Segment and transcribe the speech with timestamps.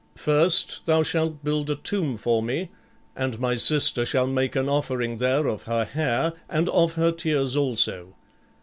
[0.17, 2.71] First, thou shalt build a tomb for me,
[3.15, 7.55] and my sister shall make an offering there of her hair and of her tears
[7.55, 8.15] also.